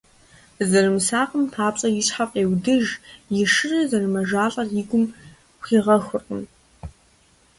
Зэрымысакъам 0.69 1.43
папщӀэ 1.53 1.89
и 1.99 2.03
щхьэр 2.07 2.27
фӀеудыж, 2.31 2.85
и 3.41 3.45
шырыр 3.53 3.87
зэрымэжалӀэр 3.89 4.67
и 4.79 4.83
гум 4.89 5.05
хуигъэхуркъым. 5.63 6.41